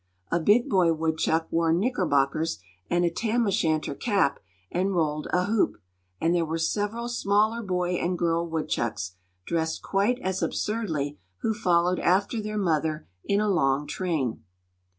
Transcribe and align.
A 0.31 0.39
big 0.39 0.67
boy 0.67 0.93
woodchuck 0.93 1.45
wore 1.51 1.71
knickerbockers 1.71 2.57
and 2.89 3.05
a 3.05 3.11
Tam 3.11 3.45
o' 3.45 3.51
Shanter 3.51 3.93
cap 3.93 4.39
and 4.71 4.95
rolled 4.95 5.27
a 5.31 5.45
hoop; 5.45 5.77
and 6.19 6.33
there 6.33 6.43
were 6.43 6.57
several 6.57 7.07
smaller 7.07 7.61
boy 7.61 7.97
and 7.97 8.17
girl 8.17 8.49
woodchucks, 8.49 9.13
dressed 9.45 9.83
quite 9.83 10.17
as 10.23 10.41
absurdly, 10.41 11.19
who 11.41 11.53
followed 11.53 11.99
after 11.99 12.41
their 12.41 12.57
mother 12.57 13.07
in 13.25 13.39
a 13.39 13.47
long 13.47 13.85
train. 13.85 14.41